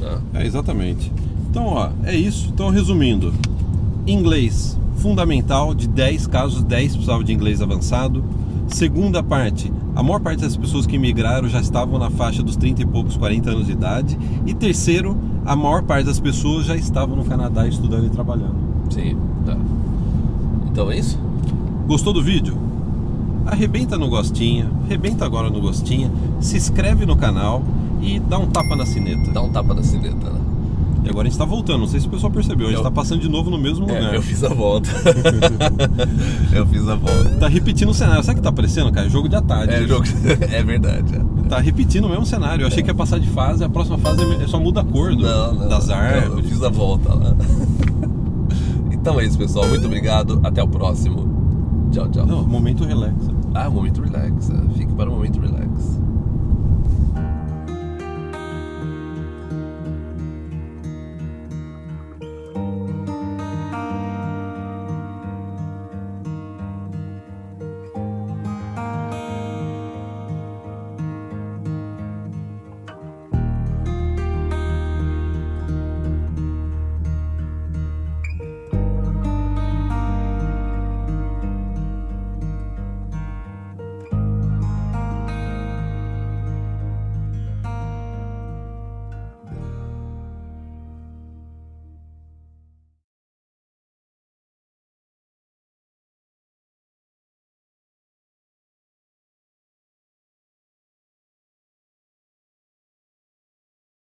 tá? 0.00 0.20
É, 0.34 0.44
exatamente. 0.44 1.12
Então, 1.48 1.66
ó, 1.66 1.90
é 2.02 2.12
isso. 2.12 2.48
Então, 2.52 2.70
resumindo: 2.70 3.32
inglês 4.04 4.76
fundamental, 4.96 5.76
de 5.76 5.86
10 5.86 6.26
casos, 6.26 6.64
10 6.64 6.94
precisavam 6.94 7.22
de 7.22 7.32
inglês 7.32 7.62
avançado. 7.62 8.24
Segunda 8.66 9.22
parte, 9.22 9.72
a 9.94 10.02
maior 10.02 10.18
parte 10.18 10.40
das 10.40 10.56
pessoas 10.56 10.88
que 10.88 10.98
migraram 10.98 11.48
já 11.48 11.60
estavam 11.60 12.00
na 12.00 12.10
faixa 12.10 12.42
dos 12.42 12.56
30 12.56 12.82
e 12.82 12.86
poucos, 12.86 13.16
40 13.16 13.48
anos 13.48 13.66
de 13.66 13.72
idade. 13.72 14.18
E 14.44 14.52
terceiro, 14.52 15.16
a 15.44 15.54
maior 15.54 15.84
parte 15.84 16.06
das 16.06 16.18
pessoas 16.18 16.66
já 16.66 16.74
estavam 16.74 17.14
no 17.14 17.24
Canadá 17.24 17.64
estudando 17.68 18.06
e 18.06 18.10
trabalhando. 18.10 18.56
Sim, 18.90 19.16
tá. 19.44 19.56
Então 20.76 20.90
é 20.90 20.98
isso? 20.98 21.18
Gostou 21.88 22.12
do 22.12 22.22
vídeo? 22.22 22.54
Arrebenta 23.46 23.96
no 23.96 24.10
gostinho, 24.10 24.68
arrebenta 24.84 25.24
agora 25.24 25.48
no 25.48 25.58
gostinho, 25.58 26.12
se 26.38 26.54
inscreve 26.58 27.06
no 27.06 27.16
canal 27.16 27.62
e 28.02 28.20
dá 28.20 28.38
um 28.38 28.46
tapa 28.46 28.76
na 28.76 28.84
sineta. 28.84 29.30
Dá 29.32 29.40
um 29.40 29.48
tapa 29.48 29.72
na 29.72 29.82
sineta, 29.82 30.28
né? 30.28 30.38
E 31.02 31.08
agora 31.08 31.28
a 31.28 31.30
gente 31.30 31.38
tá 31.38 31.46
voltando, 31.46 31.78
não 31.78 31.88
sei 31.88 31.98
se 31.98 32.06
o 32.06 32.10
pessoal 32.10 32.30
percebeu, 32.30 32.66
a 32.66 32.70
gente 32.70 32.78
Eu- 32.80 32.84
tá 32.84 32.90
passando 32.90 33.22
de 33.22 33.28
novo 33.30 33.48
no 33.48 33.56
mesmo 33.56 33.86
lugar. 33.86 34.12
É, 34.12 34.16
eu 34.18 34.22
fiz 34.22 34.44
a 34.44 34.50
volta. 34.50 34.90
eu 36.52 36.66
fiz 36.66 36.86
a 36.86 36.94
volta. 36.94 37.30
Tá 37.40 37.48
repetindo 37.48 37.88
o 37.88 37.94
cenário. 37.94 38.22
Sabe 38.22 38.38
o 38.38 38.42
que 38.42 38.46
tá 38.46 38.52
parecendo, 38.52 38.92
cara? 38.92 39.08
Jogo 39.08 39.30
de 39.30 39.40
tarde. 39.40 39.72
É, 39.72 39.86
jogo... 39.88 40.04
é 40.52 40.62
verdade. 40.62 41.14
é. 41.16 41.48
Tá 41.48 41.58
repetindo 41.58 42.04
o 42.04 42.10
mesmo 42.10 42.26
cenário. 42.26 42.64
Eu 42.64 42.66
achei 42.68 42.82
que 42.82 42.90
ia 42.90 42.94
passar 42.94 43.18
de 43.18 43.28
fase, 43.30 43.64
a 43.64 43.68
próxima 43.70 43.96
fase 43.96 44.20
é 44.42 44.46
só 44.46 44.60
muda 44.60 44.82
a 44.82 44.84
cor 44.84 45.14
do- 45.16 45.22
Não, 45.22 45.54
não. 45.54 45.68
das 45.70 45.88
Eu, 45.88 45.94
eu 45.94 46.00
árvores. 46.02 46.46
fiz 46.50 46.62
a 46.62 46.68
volta 46.68 47.14
lá. 47.14 47.34
Então 49.06 49.20
é 49.20 49.24
isso, 49.24 49.38
pessoal. 49.38 49.68
Muito 49.68 49.86
obrigado. 49.86 50.40
Até 50.42 50.60
o 50.60 50.66
próximo. 50.66 51.88
Tchau, 51.92 52.08
tchau. 52.08 52.26
Não, 52.26 52.44
momento 52.44 52.84
relax. 52.84 53.14
Ah, 53.54 53.70
momento 53.70 54.02
relax. 54.02 54.50
é. 54.50 54.74
Fique 54.76 54.92
para 54.94 55.08
o 55.08 55.12
momento 55.12 55.38
relax. 55.38 55.70